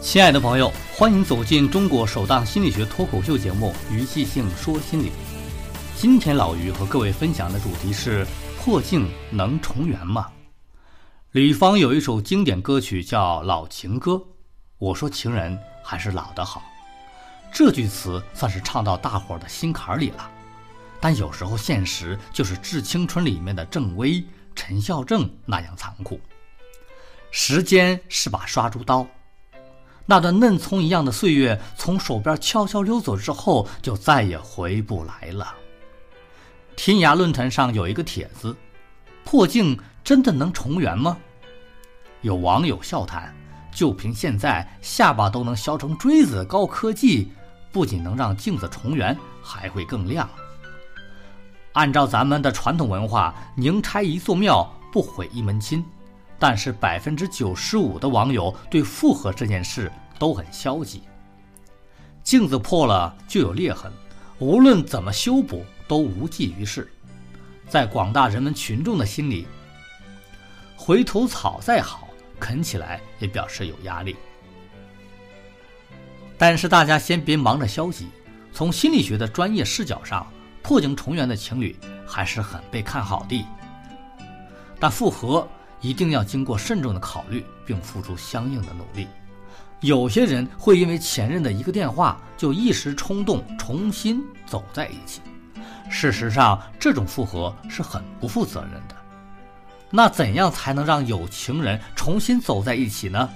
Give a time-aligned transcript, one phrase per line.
[0.00, 5.08] 亲爱的朋友，欢迎走进中国首档心理学脱口秀节目《于细性说心理》。
[5.94, 8.26] 今天老于和各位分享的主题是：
[8.58, 10.32] 破镜能重圆吗？
[11.32, 14.12] 吕方有一首经典歌曲叫《老情歌》，
[14.78, 16.62] 我说情人还是老的好。
[17.52, 20.30] 这句词算是唱到大伙儿的心坎里了。
[20.98, 24.24] 但有时候现实就是《致青春》里面的郑微、
[24.54, 26.18] 陈孝正那样残酷。
[27.30, 29.06] 时间是把杀猪刀。
[30.10, 35.54] 那段嫩葱一样的岁月从手边悄悄溜走之后，就再也回不来了。
[36.74, 38.56] 天涯论坛上有一个帖子
[39.24, 41.16] ：“破镜真的能重圆吗？”
[42.22, 43.32] 有网友笑谈
[43.72, 47.30] ：“就凭现在下巴都能削成锥子高科技，
[47.70, 50.28] 不仅能让镜子重圆，还会更亮。”
[51.74, 55.84] 按照咱们的传统文化，宁拆一座庙，不毁一门亲。
[56.40, 61.02] 但是百分之九十五的网友对复合这件事都很消极。
[62.24, 63.92] 镜子破了就有裂痕，
[64.38, 66.90] 无论怎么修补都无济于事。
[67.68, 69.46] 在广大人们群众的心里，
[70.76, 72.08] 回头草再好，
[72.40, 74.16] 啃起来也表示有压力。
[76.38, 78.08] 但是大家先别忙着消极，
[78.50, 80.26] 从心理学的专业视角上，
[80.62, 83.44] 破镜重圆的情侣还是很被看好的。
[84.78, 85.46] 但复合。
[85.80, 89.06] 一定要经过慎重的考虑，并付出相应的努力。
[89.80, 95.20] 有些人会因为前任的一个电话，就一时冲动重新走在一起。
[95.88, 98.94] 事实上，这种复合是很不负责任的。
[99.90, 103.28] 那怎样才能让有情人重新走在一起呢？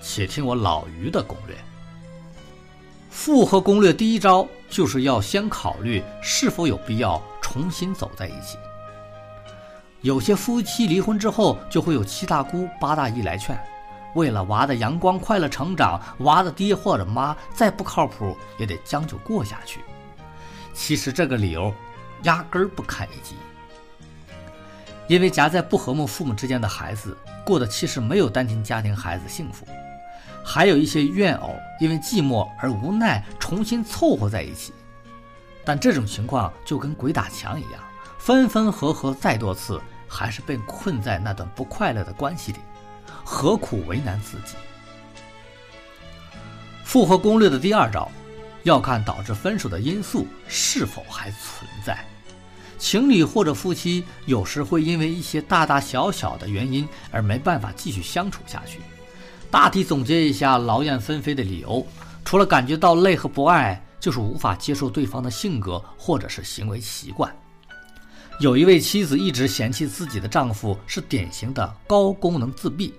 [0.00, 1.56] 且听我老于的攻略。
[3.10, 8.56] 复合攻略第一招就是要先考虑是否有必要重新走在一起。
[10.02, 13.56] 有些夫妻离婚之后，就会有七大姑八大姨来劝，
[14.16, 19.78] 为了娃的阳光快乐成长，娃的爹或者妈再不靠谱也得将就过下去。
[20.74, 21.72] 其实这个理由
[22.24, 23.36] 压根儿不堪一击，
[25.06, 27.16] 因为夹在不和睦父母之间的孩子，
[27.46, 29.64] 过的其实没有单亲家庭孩子幸福。
[30.44, 34.72] 还有一些怨偶因为寂寞而无奈重新凑合在一起，
[35.64, 37.80] 但这种情况就跟鬼打墙一样，
[38.18, 39.80] 分分合合再多次。
[40.12, 42.58] 还是被困在那段不快乐的关系里，
[43.24, 44.54] 何苦为难自己？
[46.84, 48.10] 复合攻略的第二招，
[48.64, 51.98] 要看导致分手的因素是否还存在。
[52.78, 58.80] 情侣或者夫妻有时会因为一些大大小小的原因而没办法继续相处下去。
[59.50, 61.86] 大体总结一下劳燕分飞的理由，
[62.22, 67.34] 除了感觉到累和不爱，就是无法接受对方的性格或者是行为习惯。
[68.42, 72.92] 有一位妻子一直嫌弃自己的丈夫是典型的高功能自闭，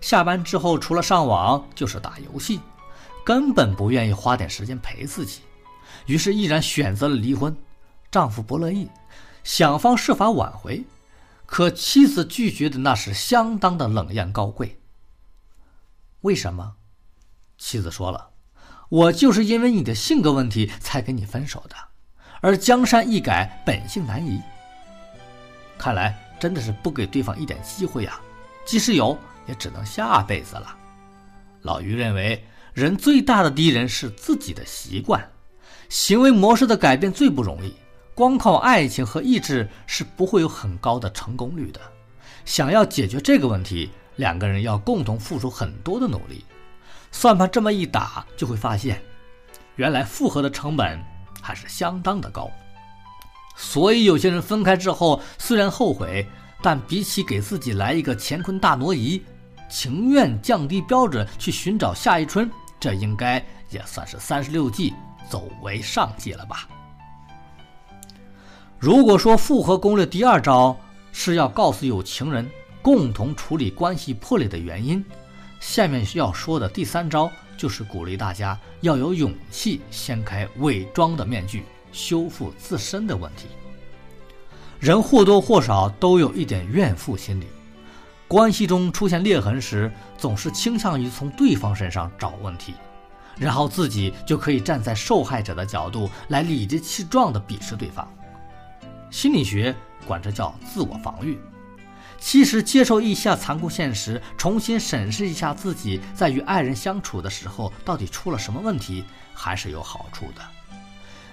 [0.00, 2.60] 下班之后除了上网就是打游戏，
[3.24, 5.40] 根本不愿意花点时间陪自己，
[6.06, 7.54] 于是毅然选择了离婚。
[8.12, 8.88] 丈夫不乐意，
[9.42, 10.84] 想方设法挽回，
[11.46, 14.78] 可妻子拒绝的那是相当的冷艳高贵。
[16.20, 16.74] 为什么？
[17.58, 18.30] 妻子说了
[18.88, 21.74] ：“我就是因为你的性格问题才跟你分手的，
[22.40, 24.40] 而江山易改，本性难移。”
[25.78, 28.20] 看来真的是不给对方一点机会呀，
[28.64, 29.16] 即使有，
[29.46, 30.76] 也只能下辈子了。
[31.62, 35.28] 老于认为，人最大的敌人是自己的习惯，
[35.88, 37.74] 行为模式的改变最不容易，
[38.14, 41.80] 光靠爱情和意志是不会有很高的成功率的。
[42.44, 46.44] 想要解决这个问题，两个人要共同付出很多的努力。
[47.10, 49.02] 算盘这么一打，就会发现，
[49.76, 51.02] 原来复合的成本
[51.42, 52.50] 还是相当的高。
[53.56, 56.26] 所以，有些人分开之后虽然后悔，
[56.62, 59.22] 但比起给自己来一个乾坤大挪移，
[59.70, 64.92] 情愿降低标准去寻找下一春，这应该也算是三十六计
[65.30, 66.68] 走为上计了吧？
[68.78, 70.76] 如果说复合攻略第二招
[71.10, 72.46] 是要告诉有情人
[72.82, 75.02] 共同处理关系破裂的原因，
[75.60, 81.64] 下面需要说的第三招就是鼓励大家要有勇气掀开伪装的面具。
[81.96, 83.46] 修复自身的问题，
[84.78, 87.46] 人或多或少都有一点怨妇心理。
[88.28, 92.74] 关系中出现裂痕时，总是倾向于从对方身上找问题，
[93.38, 98.06] 然后自己就可以站在受害者的角度来理直气壮地鄙视对方。
[99.10, 99.74] 心理学
[100.06, 101.38] 管这叫自我防御。
[102.18, 110.42] 其实，接受一下残酷现实，重新审视一下自己在与爱人相处的时候到底出了什么问题，还是有好处的。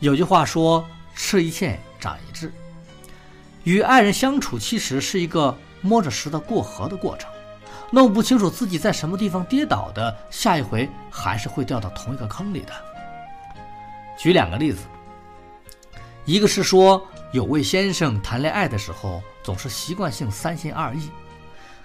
[0.00, 2.52] 有句话说：“吃一堑，长一智。”
[3.64, 7.30] 与爱人相处其实是一个摸着石头过河的过程，
[7.90, 12.72] 弄不清楚自己在什么地方跌倒的，下一回还是会掉到同一个坑里的。
[14.18, 14.80] 举两个例子，
[16.24, 21.10] 一个是说有位先生谈恋爱的时候总是习惯性三心二意，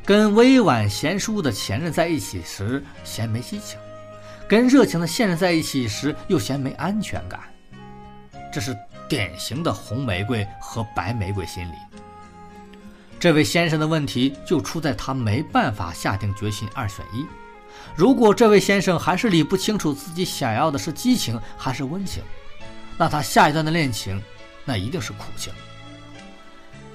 [0.06, 3.80] 跟委婉贤淑的前任在一起时嫌没激情，
[4.48, 7.42] 跟热情的现任在一起时又嫌没安全感，
[8.52, 8.78] 这是
[9.08, 11.76] 典型的红玫瑰和白玫瑰心理。
[13.20, 17.26] 这位先生的问题就出在他没办法下定决心二选一。
[17.96, 22.24] 如果这位先生还是理不清楚自己想要的是激情还是温情，
[22.98, 24.22] 那他下一段的恋情，
[24.66, 25.54] 那一定是苦情。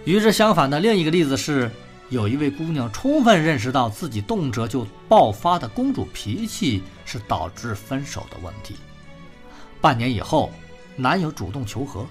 [0.04, 1.70] 与之相反的另一个例子是，
[2.10, 8.76] 有一位姑娘充分认识到自己动辄就爆发的公主脾气是导致分手的问题。
[9.80, 10.52] 半年以后，
[10.96, 12.06] 男友主动求和，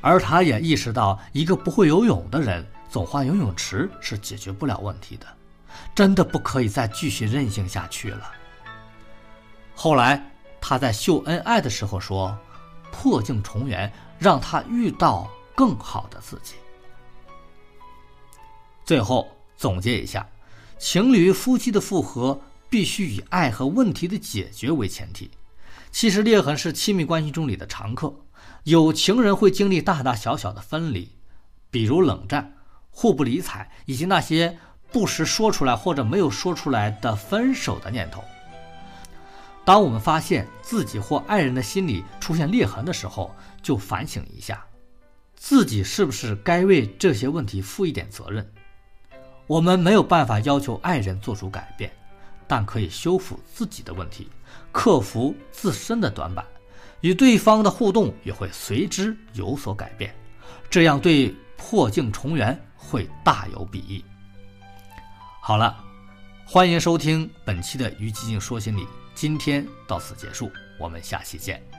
[0.00, 2.66] 而她也意识到一个不会游泳的人。
[2.90, 5.26] 总换游泳池是解决不了问题的，
[5.96, 8.30] 真的不可以再继续任性下去了。
[9.74, 10.24] 后来
[10.60, 12.38] 他在秀恩爱的时候说
[12.92, 16.54] ：“破镜重圆，让他遇到更好的自己。”
[18.86, 20.24] 最后总结一下，
[20.78, 22.40] 情侣夫妻的复合
[22.70, 25.28] 必须以爱和问题的解决为前提。
[25.94, 28.12] 其实裂痕是亲密关系中里的常客，
[28.64, 31.08] 有情人会经历大大小小的分离，
[31.70, 32.52] 比如冷战。
[32.90, 34.58] 互不理睬，以及那些
[34.90, 38.24] 不时说出来或者没有说出来的分手的念头。
[39.64, 43.32] 当我们发现自己或爱人的心里出现裂痕的时候，
[43.62, 44.66] 就反省一下，
[45.36, 48.44] 自己是不是该为这些问题负一点责任。
[49.46, 51.92] 我们没有办法要求爱人做出改变，
[52.46, 54.28] 但可以修复自己的问题，
[54.72, 56.44] 克服自身的短板，
[57.00, 60.14] 与对方的互动也会随之有所改变。
[60.68, 62.60] 这样对破镜重圆。
[62.86, 64.04] 会大有裨益。
[65.40, 65.82] 好了，
[66.44, 71.73] 欢迎收听本期的于寂静说心理，今天到此结束，我们下期见。